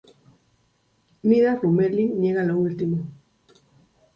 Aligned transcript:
Nida-Rümelin 1.27 2.09
niega 2.23 2.47
lo 2.49 2.55
último. 2.67 2.97